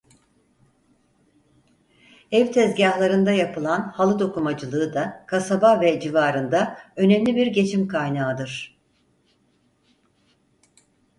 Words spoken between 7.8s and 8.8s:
kaynağıdır.